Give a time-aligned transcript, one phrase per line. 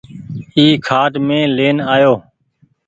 [0.57, 2.13] اي کآٽ مين لين آئو۔